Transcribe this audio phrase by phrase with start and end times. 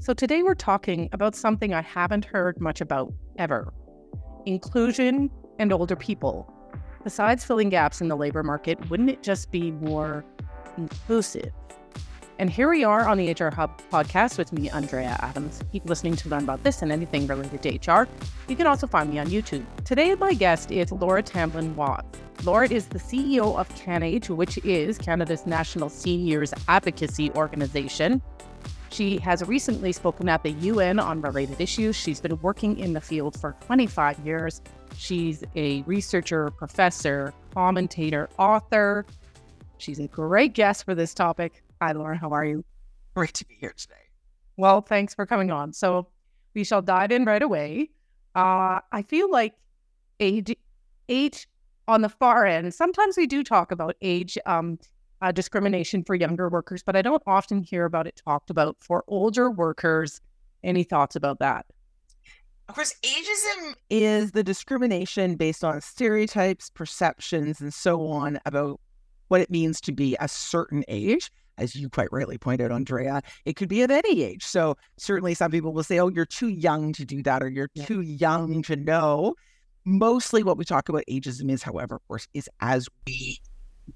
[0.00, 3.74] So today we're talking about something I haven't heard much about ever
[4.46, 5.28] inclusion
[5.58, 6.48] and older people.
[7.02, 10.24] Besides filling gaps in the labor market, wouldn't it just be more
[10.76, 11.52] inclusive?
[12.38, 15.60] And here we are on the HR Hub podcast with me, Andrea Adams.
[15.72, 18.06] Keep listening to learn about this and anything related to HR.
[18.46, 19.66] You can also find me on YouTube.
[19.84, 22.20] Today, my guest is Laura Tamblyn Watts.
[22.44, 28.22] Laura is the CEO of CanAge, which is Canada's national seniors advocacy organization.
[28.90, 31.94] She has recently spoken at the UN on related issues.
[31.96, 34.60] She's been working in the field for 25 years.
[34.96, 39.04] She's a researcher, professor, commentator, author.
[39.76, 41.62] She's a great guest for this topic.
[41.80, 42.16] Hi, Laura.
[42.16, 42.64] How are you?
[43.14, 43.94] Great to be here today.
[44.56, 45.72] Well, thanks for coming on.
[45.72, 46.08] So
[46.54, 47.90] we shall dive in right away.
[48.34, 49.54] Uh, I feel like
[50.18, 50.56] age,
[51.08, 51.48] age
[51.86, 52.74] on the far end.
[52.74, 54.78] Sometimes we do talk about age um,
[55.20, 59.04] uh, discrimination for younger workers, but I don't often hear about it talked about for
[59.06, 60.20] older workers.
[60.62, 61.66] Any thoughts about that?
[62.68, 68.80] Of course, ageism is the discrimination based on stereotypes, perceptions, and so on about
[69.28, 73.20] what it means to be a certain age as you quite rightly pointed out, Andrea,
[73.44, 74.44] it could be at any age.
[74.44, 77.68] So certainly some people will say, oh, you're too young to do that, or you're
[77.74, 77.84] yeah.
[77.84, 79.34] too young to know.
[79.84, 83.40] Mostly what we talk about ageism is, however, of course, is as we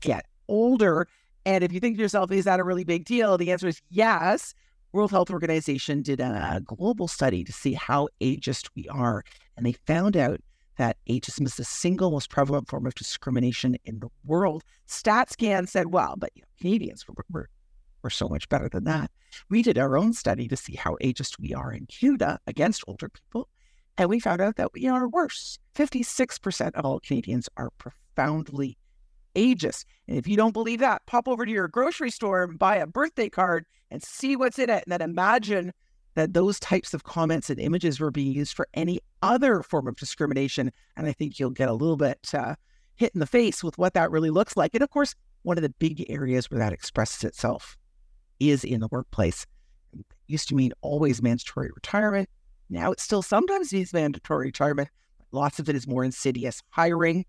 [0.00, 1.07] get older.
[1.45, 3.37] And if you think to yourself, is that a really big deal?
[3.37, 4.55] The answer is yes.
[4.93, 9.25] World Health Organization did a global study to see how ageist we are.
[9.57, 10.41] And they found out
[10.77, 14.62] that ageism is the single most prevalent form of discrimination in the world.
[14.87, 17.47] StatsCan said, well, but you know, Canadians, we're, we're,
[18.03, 19.11] we're so much better than that.
[19.49, 23.09] We did our own study to see how ageist we are in Canada against older
[23.09, 23.49] people.
[23.99, 25.59] And we found out that we are worse.
[25.75, 28.77] 56% of all Canadians are profoundly
[29.34, 29.84] ageist.
[30.08, 32.86] And if you don't believe that, pop over to your grocery store and buy a
[32.86, 34.84] birthday card and see what's in it.
[34.86, 35.72] And then imagine
[36.14, 39.97] that those types of comments and images were being used for any other form of
[39.97, 40.70] discrimination.
[40.97, 42.54] And I think you'll get a little bit uh,
[42.97, 44.75] hit in the face with what that really looks like.
[44.75, 47.76] And of course, one of the big areas where that expresses itself
[48.41, 49.47] is in the workplace.
[49.92, 52.28] It used to mean always mandatory retirement.
[52.69, 54.88] Now it still sometimes means mandatory retirement.
[55.31, 57.25] Lots of it is more insidious hiring,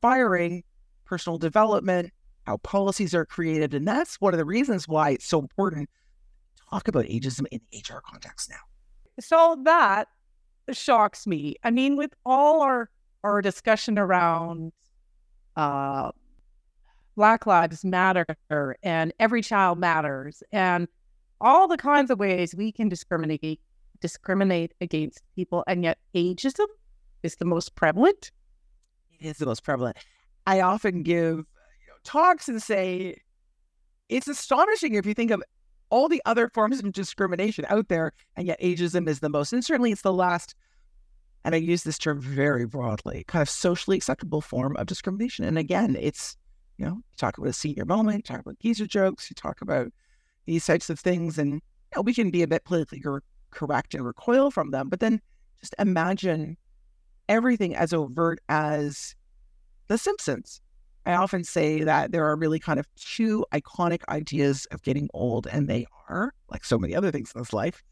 [0.00, 0.62] firing,
[1.06, 2.12] personal development,
[2.46, 3.74] how policies are created.
[3.74, 5.88] And that's one of the reasons why it's so important
[6.56, 8.56] to talk about ageism in the HR context now.
[9.20, 10.08] So that
[10.72, 11.56] shocks me.
[11.64, 12.90] I mean, with all our
[13.24, 14.72] our discussion around
[15.56, 16.12] uh,
[17.16, 18.26] Black Lives Matter
[18.82, 20.86] and Every Child Matters and
[21.40, 23.60] all the kinds of ways we can discriminate
[24.00, 26.66] discriminate against people, and yet ageism
[27.22, 28.30] is the most prevalent.
[29.18, 29.96] It is the most prevalent.
[30.46, 31.44] I often give you
[31.88, 33.16] know, talks and say
[34.08, 35.42] it's astonishing if you think of
[35.90, 39.52] all the other forms of discrimination out there, and yet ageism is the most.
[39.52, 40.54] And certainly it's the last,
[41.44, 45.44] and I use this term very broadly, kind of socially acceptable form of discrimination.
[45.44, 46.36] And again, it's,
[46.78, 49.60] you know, you talk about a senior moment, you talk about geezer jokes, you talk
[49.60, 49.88] about
[50.44, 51.60] these types of things, and you
[51.96, 53.02] know, we can be a bit politically
[53.50, 54.88] correct and recoil from them.
[54.88, 55.20] But then
[55.60, 56.56] just imagine
[57.28, 59.14] everything as overt as
[59.88, 60.60] The Simpsons
[61.06, 61.22] I mm-hmm.
[61.22, 65.68] often say that there are really kind of two iconic ideas of getting old, and
[65.68, 67.82] they are, like so many other things in this life,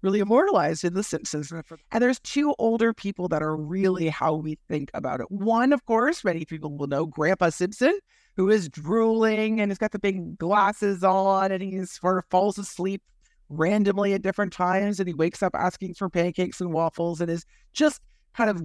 [0.00, 1.52] really immortalized in The Simpsons.
[1.52, 5.30] And there's two older people that are really how we think about it.
[5.30, 7.98] One, of course, many people will know Grandpa Simpson,
[8.36, 12.58] who is drooling and he's got the big glasses on, and he sort of falls
[12.58, 13.02] asleep
[13.48, 17.44] randomly at different times, and he wakes up asking for pancakes and waffles, and is
[17.72, 18.00] just
[18.34, 18.62] kind of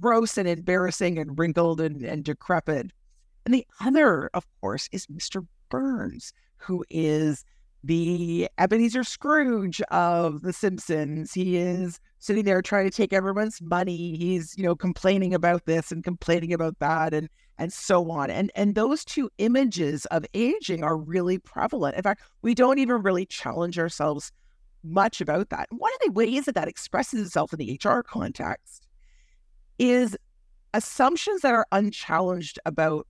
[0.00, 2.90] gross and embarrassing and wrinkled and, and decrepit.
[3.44, 5.46] And the other, of course, is Mr.
[5.68, 7.44] Burns, who is
[7.84, 11.32] the Ebenezer Scrooge of The Simpsons.
[11.32, 14.16] He is sitting there trying to take everyone's money.
[14.16, 18.30] He's, you know, complaining about this and complaining about that and and so on.
[18.30, 21.96] And and those two images of aging are really prevalent.
[21.96, 24.30] In fact, we don't even really challenge ourselves
[24.84, 25.68] much about that.
[25.70, 28.86] One of the ways that that expresses itself in the HR context
[29.82, 30.16] is
[30.74, 33.08] assumptions that are unchallenged about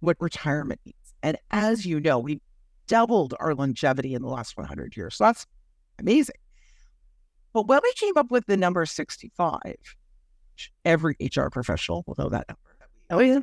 [0.00, 0.96] what retirement means.
[1.22, 2.40] And as you know, we
[2.86, 5.16] doubled our longevity in the last 100 years.
[5.16, 5.46] So that's
[5.98, 6.36] amazing.
[7.52, 9.60] But when we came up with the number 65,
[10.86, 12.60] every HR professional will know that number.
[13.10, 13.40] Oh, yeah.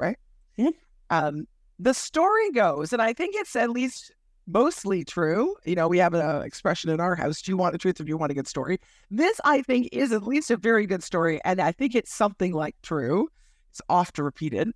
[0.00, 0.16] Right?
[0.56, 0.70] Yeah.
[1.10, 1.46] Um,
[1.78, 4.10] the story goes, and I think it's at least
[4.46, 5.54] mostly true.
[5.64, 8.04] You know, we have an expression in our house do you want the truth or
[8.04, 8.78] do you want a good story?
[9.10, 11.40] This, I think, is at least a very good story.
[11.44, 13.28] And I think it's something like true.
[13.70, 14.70] It's oft repeated.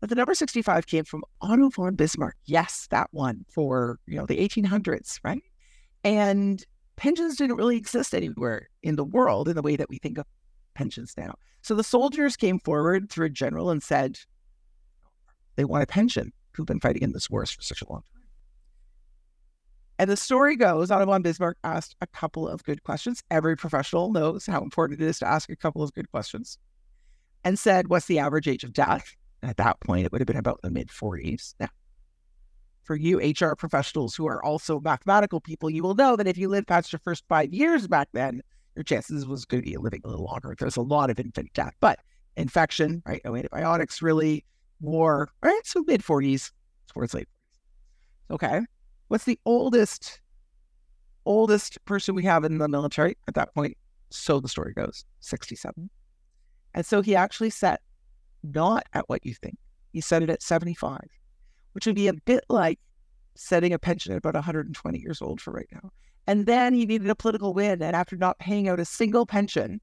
[0.00, 2.36] But the number 65 came from Otto von Bismarck.
[2.44, 5.42] Yes, that one for, you know, the 1800s, right?
[6.02, 6.64] And
[6.96, 10.26] pensions didn't really exist anywhere in the world in the way that we think of
[10.74, 11.34] pensions now.
[11.62, 14.18] So the soldiers came forward through a general and said
[15.56, 18.23] they want a pension who've been fighting in this wars for such a long time.
[19.98, 23.22] And the story goes, Otto von Bismarck asked a couple of good questions.
[23.30, 26.58] Every professional knows how important it is to ask a couple of good questions.
[27.44, 29.14] And said, What's the average age of death?
[29.42, 31.54] And at that point, it would have been about the mid 40s.
[31.60, 31.68] Now,
[32.82, 36.48] for you HR professionals who are also mathematical people, you will know that if you
[36.48, 38.42] lived past your first five years back then,
[38.74, 40.54] your chances was going to be living a little longer.
[40.58, 42.00] There's a lot of infant death, but
[42.36, 43.20] infection, right?
[43.24, 44.44] No antibiotics, really,
[44.80, 45.60] war, right?
[45.64, 46.50] So mid 40s
[46.92, 48.34] towards late 40s.
[48.34, 48.60] Okay.
[49.08, 50.20] What's the oldest
[51.26, 53.76] oldest person we have in the military at that point?
[54.10, 55.90] So the story goes, 67.
[56.74, 57.80] And so he actually set
[58.42, 59.56] not at what you think.
[59.92, 61.00] He set it at 75,
[61.72, 62.78] which would be a bit like
[63.34, 65.90] setting a pension at about 120 years old for right now.
[66.26, 67.82] And then he needed a political win.
[67.82, 69.80] And after not paying out a single pension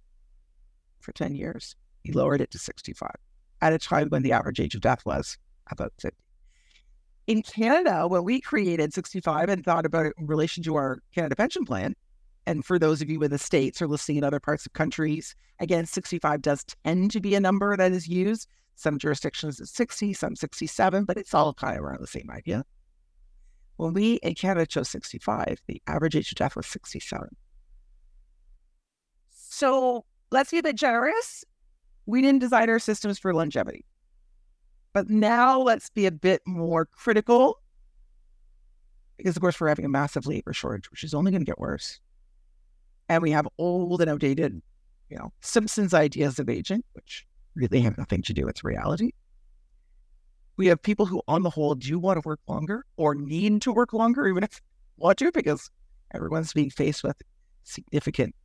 [1.00, 3.09] for 10 years, he lowered it to 65
[3.62, 5.38] at a time when the average age of death was
[5.69, 6.15] about 50
[7.27, 11.35] in Canada, when we created 65 and thought about it in relation to our Canada
[11.35, 11.95] pension plan,
[12.45, 15.35] and for those of you in the States or listening in other parts of countries,
[15.59, 18.47] again, 65 does tend to be a number that is used.
[18.75, 22.65] Some jurisdictions is 60, some 67, but it's all kind of around the same idea.
[23.77, 27.27] When we in Canada chose 65, the average age of death was 67.
[29.29, 31.45] So let's be a bit generous.
[32.07, 33.85] We didn't design our systems for longevity.
[34.93, 37.59] But now let's be a bit more critical
[39.17, 41.59] because, of course, we're having a massive labor shortage, which is only going to get
[41.59, 41.99] worse.
[43.07, 44.61] And we have old and outdated,
[45.09, 49.11] you know, Simpsons ideas of aging, which really have nothing to do with reality.
[50.57, 53.71] We have people who, on the whole, do want to work longer or need to
[53.71, 54.61] work longer, even if
[54.97, 55.69] want to, because
[56.13, 57.21] everyone's being faced with
[57.63, 58.35] significant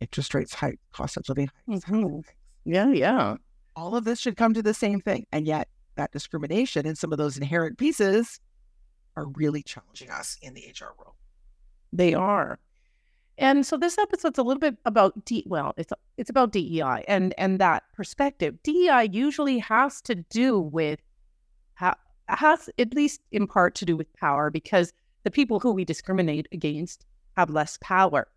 [0.00, 1.50] interest rates, high cost of living.
[1.68, 2.20] Mm-hmm.
[2.64, 3.36] Yeah, yeah
[3.76, 5.26] all of this should come to the same thing.
[5.30, 8.40] And yet, that discrimination and some of those inherent pieces
[9.16, 11.14] are really challenging us in the HR world.
[11.92, 12.58] They are.
[13.38, 17.34] And so this episode's a little bit about D well, it's it's about DEI and
[17.36, 18.54] and that perspective.
[18.62, 21.00] DEI usually has to do with
[21.74, 24.92] ha- has at least in part to do with power because
[25.24, 27.04] the people who we discriminate against
[27.36, 28.28] have less power.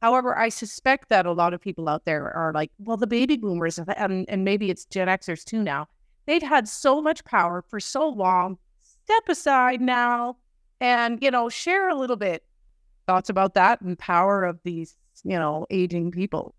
[0.00, 3.36] However, I suspect that a lot of people out there are like, well, the baby
[3.36, 5.88] boomers, and, and maybe it's Gen Xers too now,
[6.26, 8.58] they've had so much power for so long.
[8.80, 10.36] Step aside now
[10.80, 12.44] and, you know, share a little bit
[13.06, 16.54] thoughts about that and power of these, you know, aging people.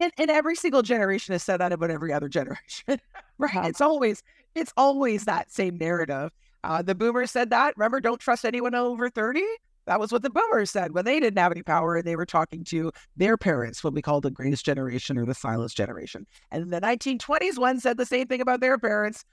[0.00, 3.00] And, and every single generation has said that about every other generation.
[3.38, 3.66] right.
[3.66, 4.22] It's always,
[4.54, 6.32] it's always that same narrative.
[6.64, 7.76] Uh, the boomers said that.
[7.76, 9.42] Remember, don't trust anyone over 30.
[9.88, 12.26] That was what the boomers said when they didn't have any power and they were
[12.26, 16.26] talking to their parents, what we call the greatest generation or the silence generation.
[16.50, 19.24] And the 1920s one said the same thing about their parents.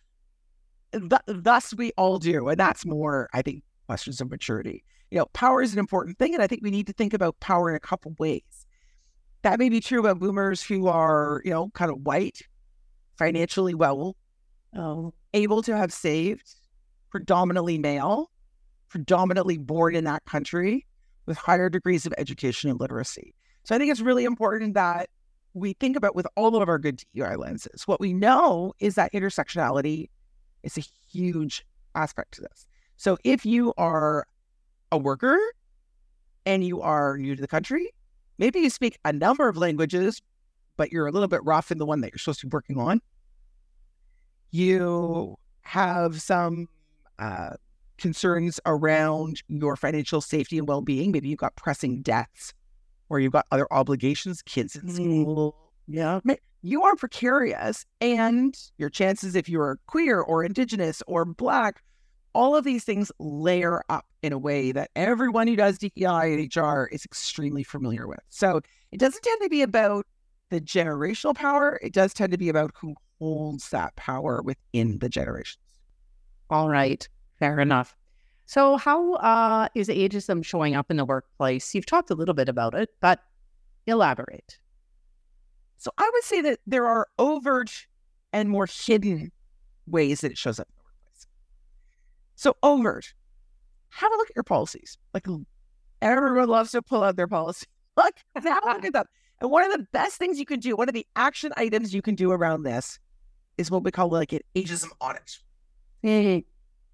[0.94, 2.48] Th- thus, we all do.
[2.48, 4.86] And that's more, I think, questions of maturity.
[5.12, 6.34] You know, power is an important thing.
[6.34, 8.66] And I think we need to think about power in a couple ways.
[9.42, 12.42] That may be true about boomers who are, you know, kind of white,
[13.18, 14.16] financially well,
[14.74, 16.56] um, able to have saved,
[17.12, 18.32] predominantly male
[18.90, 20.86] predominantly born in that country
[21.26, 23.34] with higher degrees of education and literacy.
[23.64, 25.10] So I think it's really important that
[25.54, 27.88] we think about with all of our good DEI lenses.
[27.88, 30.10] What we know is that intersectionality
[30.64, 32.68] is a huge aspect to this.
[32.98, 34.28] So if you are
[34.92, 35.38] a worker
[36.46, 37.92] and you are new to the country,
[38.38, 40.22] maybe you speak a number of languages,
[40.78, 42.78] but you're a little bit rough in the one that you're supposed to be working
[42.78, 43.02] on.
[44.52, 46.68] You have some
[47.18, 47.56] uh,
[47.98, 51.12] concerns around your financial safety and well being.
[51.12, 52.54] Maybe you've got pressing debts
[53.10, 55.22] or you've got other obligations, kids in mm-hmm.
[55.22, 55.56] school.
[55.88, 56.20] Yeah.
[56.62, 57.86] You are precarious.
[58.02, 61.84] And your chances, if you're queer or indigenous or black,
[62.34, 66.56] all of these things layer up in a way that everyone who does DEI and
[66.56, 68.20] HR is extremely familiar with.
[68.30, 68.62] So
[68.92, 70.06] it doesn't tend to be about
[70.50, 75.10] the generational power, it does tend to be about who holds that power within the
[75.10, 75.58] generations.
[76.50, 77.08] All right.
[77.40, 77.96] Fair enough.
[78.46, 81.74] So, how uh, is ageism showing up in the workplace?
[81.74, 83.20] You've talked a little bit about it, but
[83.88, 84.60] elaborate.
[85.78, 87.88] So, I would say that there are overt
[88.32, 89.32] and more hidden
[89.88, 91.28] ways that it shows up in the workplace.
[92.36, 93.14] So, overt,
[93.90, 94.98] have a look at your policies.
[95.14, 95.26] Like,
[96.02, 97.66] everyone loves to pull out their policy.
[97.98, 99.06] Look, have a look at them.
[99.40, 102.02] And one of the best things you can do, one of the action items you
[102.02, 103.00] can do around this
[103.58, 105.40] is what we call like an ageism audit.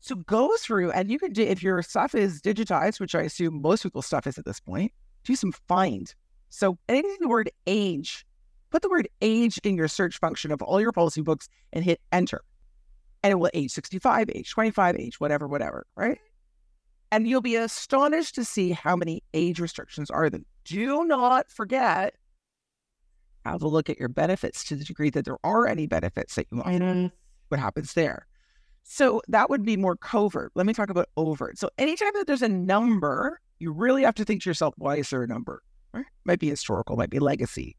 [0.01, 3.62] So go through and you can do, if your stuff is digitized, which I assume
[3.62, 4.91] most people's stuff is at this point,
[5.24, 6.13] do some find.
[6.50, 8.25] So anything the word age,
[8.72, 12.01] put the word age in your search function of all your policy books and hit
[12.12, 12.41] enter.
[13.24, 16.17] And it will age 65, age 25, age whatever, whatever, right?
[17.12, 20.41] And you'll be astonished to see how many age restrictions are there.
[20.65, 22.15] Do not forget
[23.46, 26.48] have a look at your benefits to the degree that there are any benefits that
[26.51, 26.67] you want.
[27.50, 28.27] What happens there?
[28.84, 30.52] So that would be more covert.
[30.56, 31.58] Let me talk about overt.
[31.58, 35.10] So anytime that there's a number, you really have to think to yourself, why is
[35.10, 35.62] there a number?
[35.94, 36.06] Right?
[36.26, 37.78] Might be historical, might be legacy.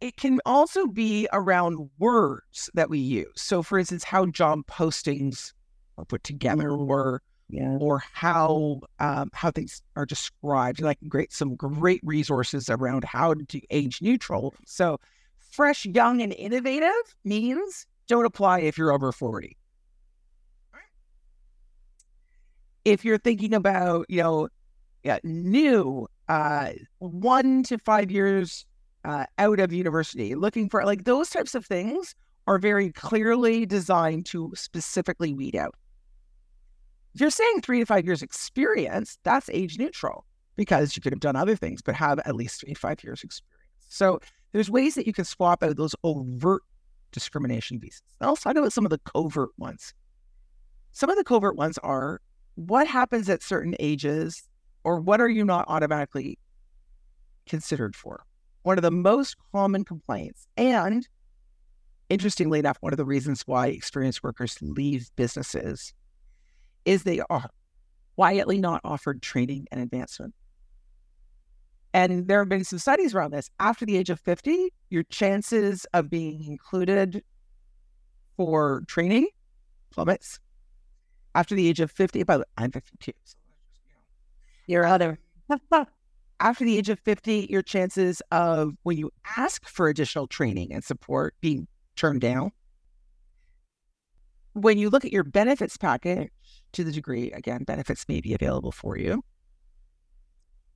[0.00, 3.32] It can also be around words that we use.
[3.36, 5.52] So, for instance, how job postings
[5.98, 7.76] are put together, or yeah.
[7.78, 10.80] or how um, how things are described.
[10.80, 14.54] Like great some great resources around how to age neutral.
[14.64, 14.98] So,
[15.38, 19.58] fresh, young, and innovative means don't apply if you're over forty.
[22.90, 24.48] If you're thinking about you know
[25.02, 28.66] yeah, new uh, one to five years
[29.04, 32.14] uh, out of university, looking for like those types of things
[32.46, 35.74] are very clearly designed to specifically weed out.
[37.14, 40.24] If you're saying three to five years experience, that's age neutral
[40.56, 43.22] because you could have done other things, but have at least three to five years
[43.22, 43.56] experience.
[43.88, 44.20] So
[44.52, 46.62] there's ways that you can swap out those overt
[47.12, 48.02] discrimination visas.
[48.20, 49.94] I'll talk about some of the covert ones.
[50.92, 52.20] Some of the covert ones are
[52.54, 54.48] what happens at certain ages
[54.84, 56.38] or what are you not automatically
[57.46, 58.24] considered for?
[58.62, 61.08] One of the most common complaints, and
[62.08, 65.94] interestingly enough, one of the reasons why experienced workers leave businesses
[66.84, 67.48] is they are
[68.16, 70.34] quietly not offered training and advancement.
[71.92, 73.50] And there have been some studies around this.
[73.58, 77.22] After the age of 50, your chances of being included
[78.36, 79.28] for training
[79.90, 80.38] plummets.
[81.34, 83.12] After the age of 50, by the I'm 52.
[83.24, 83.36] So
[84.66, 85.18] your other.
[86.40, 90.82] After the age of 50, your chances of when you ask for additional training and
[90.82, 92.52] support being turned down.
[94.54, 96.30] When you look at your benefits package,
[96.72, 99.22] to the degree, again, benefits may be available for you,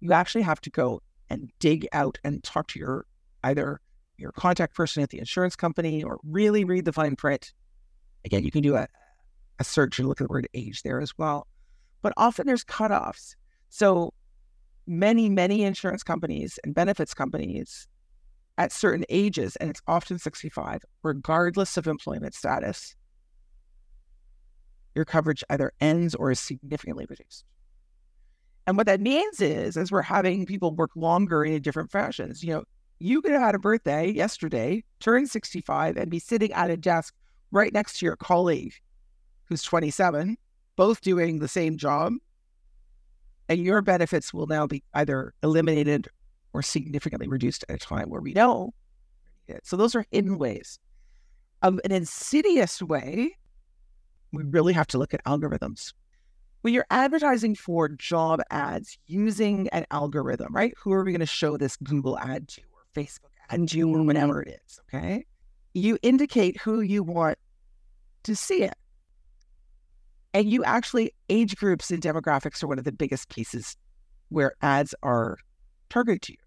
[0.00, 3.06] you actually have to go and dig out and talk to your
[3.42, 3.80] either
[4.16, 7.52] your contact person at the insurance company or really read the fine print.
[8.25, 8.87] Again, you can do a,
[9.58, 11.46] a search and look at the word age there as well.
[12.02, 13.34] But often there's cutoffs.
[13.70, 14.12] So
[14.87, 17.88] many, many insurance companies and benefits companies
[18.58, 22.94] at certain ages, and it's often 65, regardless of employment status,
[24.94, 27.44] your coverage either ends or is significantly reduced.
[28.66, 32.54] And what that means is, as we're having people work longer in different fashions, you
[32.54, 32.64] know,
[33.00, 37.12] you could have had a birthday yesterday, turn 65, and be sitting at a desk
[37.50, 38.73] right next to your colleague
[39.47, 40.37] who's 27,
[40.77, 42.15] both doing the same job,
[43.49, 46.09] and your benefits will now be either eliminated
[46.53, 48.73] or significantly reduced at a time where we know.
[49.63, 50.79] So those are hidden ways.
[51.63, 53.37] Um, an insidious way,
[54.33, 55.93] we really have to look at algorithms.
[56.63, 60.73] When you're advertising for job ads using an algorithm, right?
[60.79, 64.03] Who are we going to show this Google ad to or Facebook ad to or
[64.03, 64.81] whatever it is?
[64.89, 65.27] Okay.
[65.75, 67.37] You indicate who you want
[68.23, 68.75] to see it.
[70.35, 73.76] And you actually, age groups and demographics are one of the biggest pieces
[74.31, 75.38] where ads are
[75.88, 76.38] targeted to you.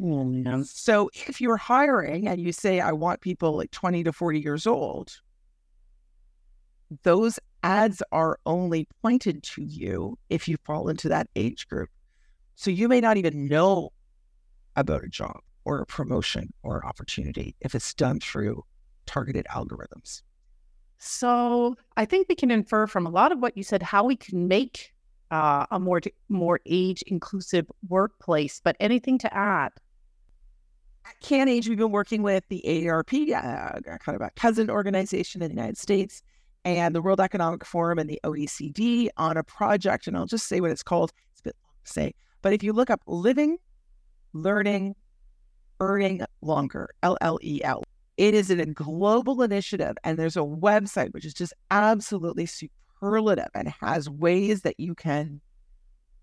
[0.00, 4.40] Mm, So if you're hiring and you say, I want people like 20 to 40
[4.40, 5.20] years old,
[7.02, 11.90] those ads are only pointed to you if you fall into that age group.
[12.54, 13.90] So you may not even know
[14.76, 18.62] about a job or a promotion or opportunity if it's done through
[19.06, 20.22] targeted algorithms.
[21.04, 24.14] So I think we can infer from a lot of what you said how we
[24.14, 24.92] can make
[25.32, 28.60] uh, a more more age inclusive workplace.
[28.62, 29.72] But anything to add?
[31.04, 35.48] At CanAge, we've been working with the AARP, uh, kind of a cousin organization in
[35.48, 36.22] the United States,
[36.64, 40.06] and the World Economic Forum and the OECD on a project.
[40.06, 41.12] And I'll just say what it's called.
[41.32, 43.58] It's a bit long to say, but if you look up living,
[44.34, 44.94] learning,
[45.80, 47.82] earning longer, L L E L,
[48.22, 53.66] it is a global initiative, and there's a website which is just absolutely superlative and
[53.80, 55.40] has ways that you can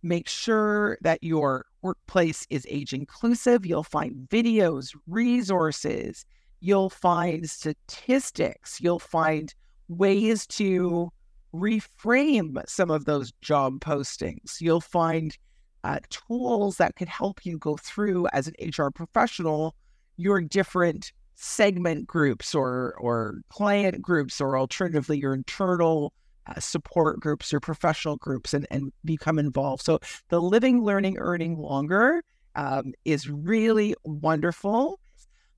[0.02, 3.66] make sure that your workplace is age inclusive.
[3.66, 6.26] You'll find videos, resources,
[6.62, 9.54] you'll find statistics, you'll find
[9.90, 11.12] ways to
[11.54, 14.62] reframe some of those job postings.
[14.62, 15.38] You'll find
[15.84, 19.76] uh, tools that can help you go through as an HR professional
[20.16, 26.14] your different segment groups or or client groups or alternatively your internal
[26.48, 29.82] uh, support groups or professional groups and, and become involved.
[29.84, 32.22] So the living, learning, earning longer
[32.56, 35.00] um, is really wonderful.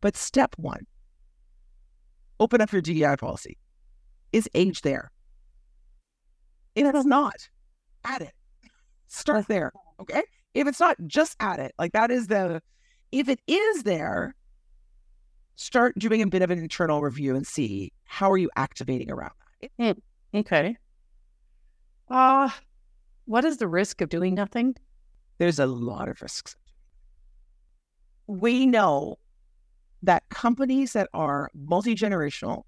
[0.01, 0.85] But step one,
[2.39, 3.57] open up your DEI policy.
[4.31, 5.11] Is age there?
[6.75, 7.50] If it is not,
[8.05, 8.33] add it.
[9.07, 9.71] Start there.
[10.00, 10.21] Okay.
[10.53, 11.73] If it's not, just add it.
[11.79, 12.61] Like that is the,
[13.11, 14.35] if it is there,
[15.62, 19.32] start doing a bit of an internal review and see how are you activating around
[19.62, 19.70] that.
[19.77, 20.38] Hmm.
[20.38, 20.75] Okay.
[22.10, 22.50] Uh,
[23.25, 24.75] what is the risk of doing nothing?
[25.38, 26.56] There's a lot of risks.
[28.27, 29.18] We know
[30.03, 32.63] that companies that are multi generational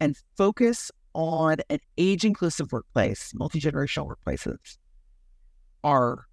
[0.00, 4.78] and focus on an age inclusive workplace, multi generational workplaces,
[5.84, 6.26] are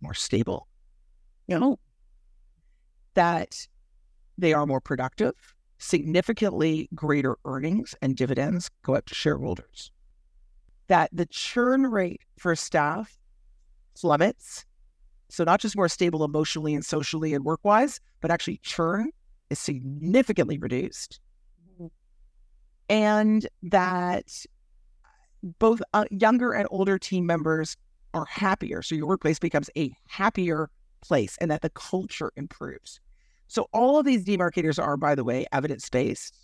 [0.00, 0.68] more stable.
[1.46, 1.78] You know,
[3.14, 3.66] that
[4.38, 5.34] they are more productive,
[5.78, 9.90] significantly greater earnings and dividends go up to shareholders.
[10.88, 13.16] That the churn rate for staff
[13.96, 14.64] plummets.
[15.28, 19.10] So, not just more stable emotionally and socially and work wise, but actually churn
[19.48, 21.20] is significantly reduced.
[22.88, 24.44] And that
[25.60, 27.76] both uh, younger and older team members
[28.12, 28.82] are happier.
[28.82, 30.68] So, your workplace becomes a happier
[31.00, 33.00] place and that the culture improves.
[33.50, 36.38] So all of these demarcators are, by the way, evidence based.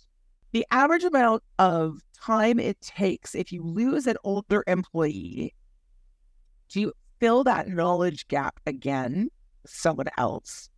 [0.51, 5.55] The average amount of time it takes if you lose an older employee
[6.73, 9.29] to fill that knowledge gap again
[9.65, 10.69] someone else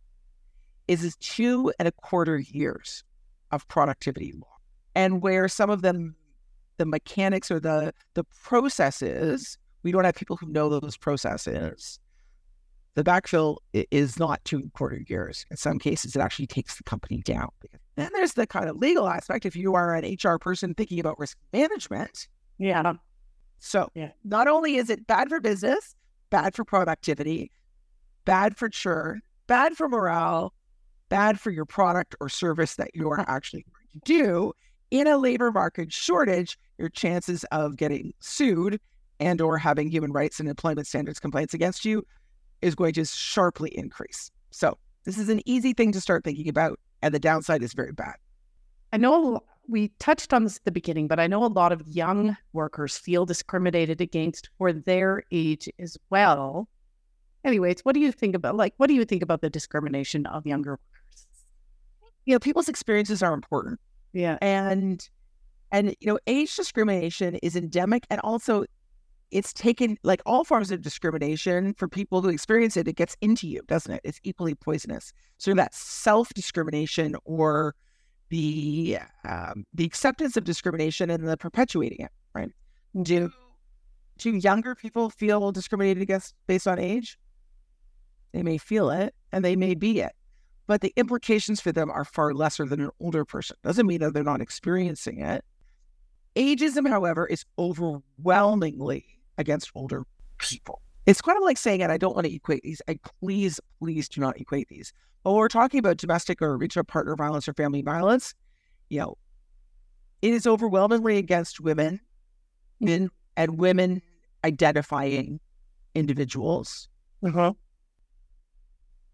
[0.86, 3.02] is two and a quarter years
[3.50, 4.44] of productivity loss.
[4.94, 6.14] And where some of them,
[6.76, 11.98] the mechanics or the the processes, we don't have people who know those processes
[12.94, 15.46] the backfill is not two and quarter years.
[15.50, 17.48] In some cases, it actually takes the company down.
[17.96, 19.46] Then there's the kind of legal aspect.
[19.46, 22.28] If you are an HR person thinking about risk management,
[22.58, 22.94] yeah.
[23.58, 24.10] So yeah.
[24.24, 25.94] not only is it bad for business,
[26.30, 27.52] bad for productivity,
[28.24, 30.52] bad for churn, bad for morale,
[31.08, 34.52] bad for your product or service that you are actually going to do.
[34.90, 38.80] In a labor market shortage, your chances of getting sued
[39.20, 42.04] and or having human rights and employment standards complaints against you
[42.62, 44.30] is going to sharply increase.
[44.50, 47.92] So this is an easy thing to start thinking about, and the downside is very
[47.92, 48.16] bad.
[48.92, 51.82] I know we touched on this at the beginning, but I know a lot of
[51.86, 56.68] young workers feel discriminated against for their age as well.
[57.44, 60.46] Anyways, what do you think about like what do you think about the discrimination of
[60.46, 61.26] younger workers?
[62.26, 63.80] You know, people's experiences are important.
[64.12, 64.36] Yeah.
[64.42, 65.08] And
[65.72, 68.64] and you know, age discrimination is endemic and also
[69.30, 73.46] it's taken like all forms of discrimination for people who experience it, it gets into
[73.46, 74.00] you, doesn't it?
[74.04, 75.12] It's equally poisonous.
[75.38, 77.74] So that self discrimination or
[78.28, 82.50] the um, the acceptance of discrimination and the perpetuating it, right?
[83.02, 83.30] Do
[84.18, 87.18] do younger people feel discriminated against based on age?
[88.32, 90.12] They may feel it and they may be it,
[90.66, 93.56] but the implications for them are far lesser than an older person.
[93.62, 95.44] Doesn't mean that they're not experiencing it.
[96.36, 100.04] Ageism, however, is overwhelmingly against older
[100.38, 100.80] people.
[101.06, 102.80] It's kind of like saying, and I don't want to equate these.
[102.86, 104.92] I please, please do not equate these.
[105.24, 108.34] But when we're talking about domestic or intimate partner violence or family violence,
[108.88, 109.18] you know,
[110.22, 112.00] it is overwhelmingly against women
[112.80, 114.02] men, and women
[114.44, 115.40] identifying
[115.94, 116.88] individuals.
[117.22, 117.52] Uh-huh.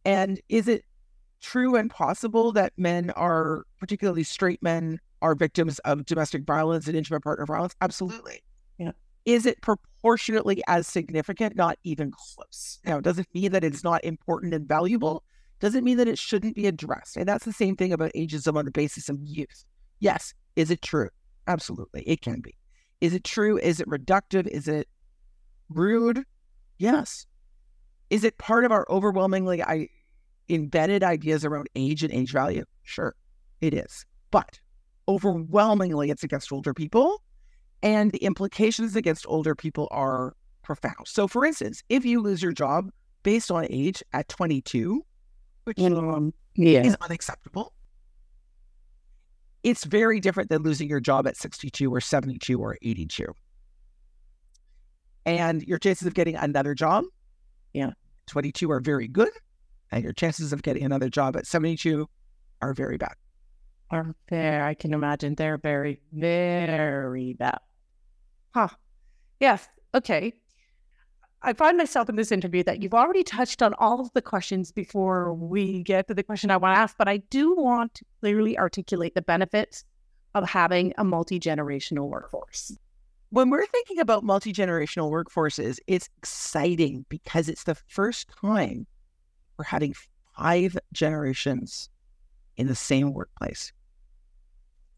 [0.04, 0.84] And is it
[1.40, 6.96] true and possible that men are, particularly straight men, are victims of domestic violence and
[6.96, 7.74] intimate partner violence?
[7.80, 8.42] Absolutely.
[8.78, 8.92] Yeah.
[9.26, 11.56] Is it proportionately as significant?
[11.56, 12.78] Not even close.
[12.86, 15.22] Now, does it mean that it's not important and valuable?
[15.60, 17.16] Does it mean that it shouldn't be addressed?
[17.16, 19.64] And that's the same thing about ageism on the basis of youth.
[20.00, 20.32] Yes.
[20.54, 21.10] Is it true?
[21.46, 22.02] Absolutely.
[22.06, 22.54] It can be.
[23.00, 23.58] Is it true?
[23.58, 24.46] Is it reductive?
[24.46, 24.88] Is it
[25.68, 26.24] rude?
[26.78, 27.26] Yes.
[28.10, 29.88] Is it part of our overwhelmingly I,
[30.48, 32.64] embedded ideas around age and age value?
[32.82, 33.14] Sure,
[33.60, 34.04] it is.
[34.30, 34.60] But
[35.08, 37.22] overwhelmingly, it's against older people
[37.86, 41.06] and the implications against older people are profound.
[41.06, 42.90] So, for instance, if you lose your job
[43.22, 45.04] based on age at 22,
[45.62, 46.82] which um, yeah.
[46.82, 47.72] is unacceptable,
[49.62, 53.26] it's very different than losing your job at 62 or 72 or 82.
[55.24, 57.04] And your chances of getting another job,
[57.72, 57.90] yeah,
[58.26, 59.30] 22 are very good,
[59.92, 62.08] and your chances of getting another job at 72
[62.62, 63.14] are very bad
[63.90, 64.64] are there.
[64.64, 67.58] I can imagine they're very, very bad.
[68.56, 68.68] Huh.
[69.38, 69.68] Yes.
[69.94, 70.32] Okay.
[71.42, 74.72] I find myself in this interview that you've already touched on all of the questions
[74.72, 78.06] before we get to the question I want to ask, but I do want to
[78.18, 79.84] clearly articulate the benefits
[80.34, 82.74] of having a multi generational workforce.
[83.28, 88.86] when we're thinking about multi generational workforces, it's exciting because it's the first time
[89.58, 89.94] we're having
[90.34, 91.90] five generations
[92.56, 93.70] in the same workplace.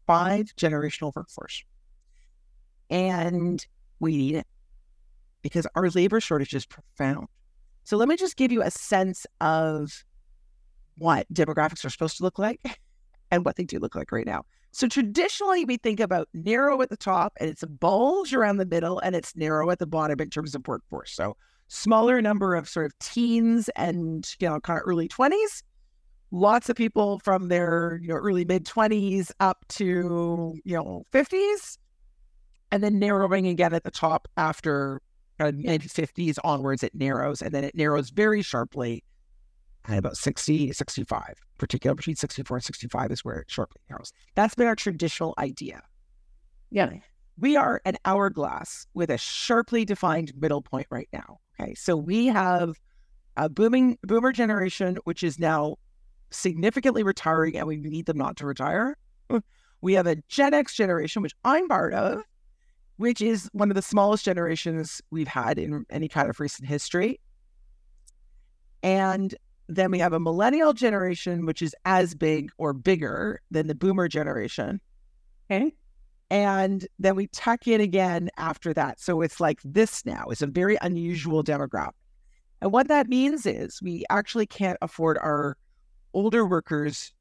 [0.07, 1.65] Five generational workforce.
[2.91, 3.19] Mm-hmm.
[3.19, 3.67] And
[3.99, 4.47] we need it
[5.41, 7.27] because our labor shortage is profound.
[7.83, 10.03] So let me just give you a sense of
[10.97, 12.59] what demographics are supposed to look like
[13.31, 14.43] and what they do look like right now.
[14.71, 18.65] So traditionally, we think about narrow at the top and it's a bulge around the
[18.65, 21.11] middle and it's narrow at the bottom in terms of workforce.
[21.13, 21.35] So
[21.67, 25.63] smaller number of sort of teens and, you know, kind of early 20s.
[26.31, 31.78] Lots of people from their, you know, early mid 20s up to, you know, 50s.
[32.71, 35.01] And then narrowing again at the top after
[35.39, 37.41] of mid 50s onwards, it narrows.
[37.41, 39.03] And then it narrows very sharply
[39.87, 44.11] at about 60, 65, particularly between 64 and 65 is where it sharply narrows.
[44.35, 45.81] That's been our traditional idea.
[46.69, 46.91] Yeah.
[47.39, 51.39] We are an hourglass with a sharply defined middle point right now.
[51.59, 51.73] Okay.
[51.73, 52.75] So we have
[53.37, 55.77] a booming boomer generation, which is now
[56.29, 58.97] significantly retiring, and we need them not to retire.
[59.81, 62.21] We have a Gen X generation, which I'm part of,
[62.99, 67.17] which is one of the smallest generations we've had in any kind of recent history.
[68.83, 69.33] And
[69.69, 74.09] then we have a millennial generation, which is as big or bigger than the boomer
[74.09, 74.81] generation.
[75.49, 75.73] Okay.
[76.29, 78.99] And then we tuck in again after that.
[78.99, 81.93] So it's like this now is a very unusual demographic.
[82.59, 85.55] And what that means is we actually can't afford our
[86.13, 87.13] older workers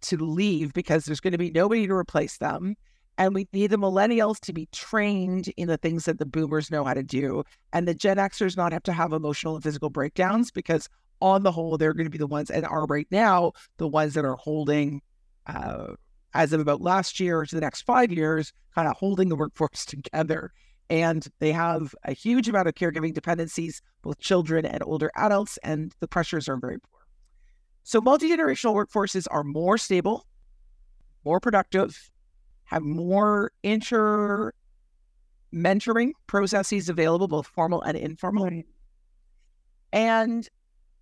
[0.00, 2.76] to leave because there's going to be nobody to replace them.
[3.18, 6.84] And we need the millennials to be trained in the things that the boomers know
[6.84, 7.44] how to do.
[7.72, 10.88] And the Gen Xers not have to have emotional and physical breakdowns because
[11.20, 14.14] on the whole, they're going to be the ones and are right now the ones
[14.14, 15.02] that are holding,
[15.46, 15.88] uh,
[16.34, 19.84] as of about last year to the next five years, kind of holding the workforce
[19.86, 20.52] together.
[20.90, 25.94] And they have a huge amount of caregiving dependencies, both children and older adults, and
[26.00, 27.00] the pressures are very poor.
[27.84, 30.26] So, multi generational workforces are more stable,
[31.24, 32.10] more productive,
[32.72, 34.52] have more inter
[35.54, 38.62] mentoring processes available, both formal and informal.
[39.92, 40.48] And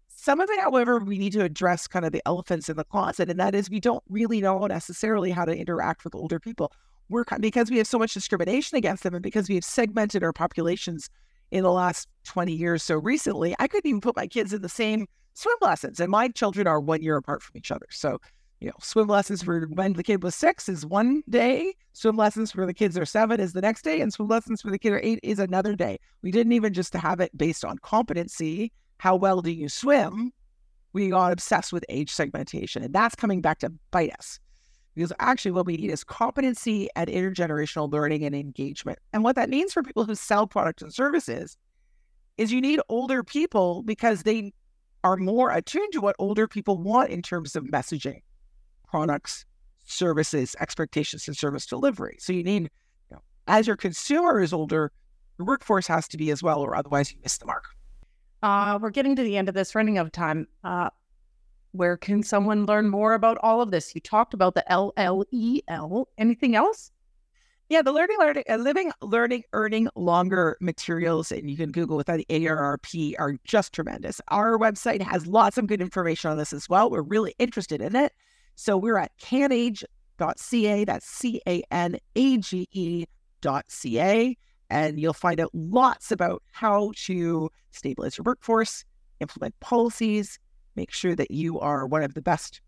[0.08, 3.30] some of it, however, we need to address kind of the elephants in the closet,
[3.30, 6.72] and that is we don't really know necessarily how to interact with older people.
[7.08, 10.32] We're because we have so much discrimination against them, and because we have segmented our
[10.32, 11.08] populations
[11.50, 14.68] in the last 20 years so recently, I couldn't even put my kids in the
[14.68, 17.86] same swim lessons, and my children are one year apart from each other.
[17.90, 18.20] So,
[18.60, 22.52] you know, swim lessons for when the kid was six is one day, swim lessons
[22.52, 24.92] for the kids are seven is the next day, and swim lessons for the kid
[24.92, 25.98] are eight is another day.
[26.22, 30.30] We didn't even just have it based on competency how well do you swim?
[30.92, 32.82] We got obsessed with age segmentation.
[32.82, 34.38] And that's coming back to bite us.
[34.94, 38.98] Because actually, what we need is competency and intergenerational learning and engagement.
[39.14, 41.56] And what that means for people who sell products and services
[42.36, 44.52] is you need older people because they
[45.02, 48.20] are more attuned to what older people want in terms of messaging,
[48.90, 49.44] products,
[49.84, 52.16] services, expectations, and service delivery.
[52.18, 52.68] So you need, you
[53.12, 54.92] know, as your consumer is older,
[55.38, 57.64] your workforce has to be as well, or otherwise you miss the mark.
[58.42, 60.46] Uh, we're getting to the end of this, running out of time.
[60.64, 60.90] Uh,
[61.72, 63.94] where can someone learn more about all of this?
[63.94, 66.06] You talked about the LLEL.
[66.18, 66.90] Anything else?
[67.68, 72.08] Yeah, the learning, learning, uh, living, learning, earning longer materials, and you can Google with
[72.08, 74.20] that AARP are just tremendous.
[74.26, 76.90] Our website has lots of good information on this as well.
[76.90, 78.12] We're really interested in it.
[78.60, 80.84] So we're at canage.ca.
[80.84, 83.06] That's C A N A G E
[83.40, 84.36] dot C A
[84.68, 88.84] and you'll find out lots about how to stabilize your workforce,
[89.20, 90.38] implement policies,
[90.76, 92.60] make sure that you are one of the best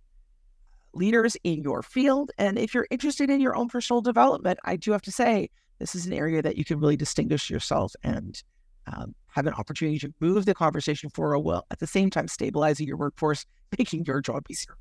[0.95, 2.31] leaders in your field.
[2.39, 5.95] And if you're interested in your own personal development, I do have to say, this
[5.95, 8.43] is an area that you can really distinguish yourself and
[8.87, 12.89] um, have an opportunity to move the conversation forward while at the same time stabilizing
[12.89, 13.45] your workforce,
[13.79, 14.79] making your job easier.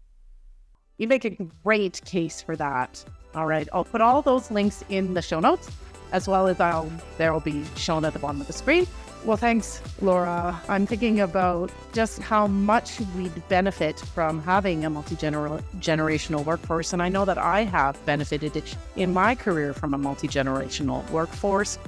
[1.02, 3.04] You make a great case for that.
[3.34, 3.68] All right.
[3.74, 5.68] I'll put all those links in the show notes
[6.12, 8.86] as well as um, I'll there will be shown at the bottom of the screen.
[9.26, 10.62] Well, thanks, Laura.
[10.70, 16.94] I'm thinking about just how much we'd benefit from having a multi generational workforce.
[16.94, 18.64] And I know that I have benefited
[18.96, 21.80] in my career from a multi generational workforce.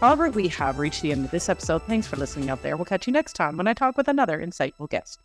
[0.00, 1.82] However, we have reached the end of this episode.
[1.82, 2.76] Thanks for listening out there.
[2.76, 5.18] We'll catch you next time when I talk with another insightful guest.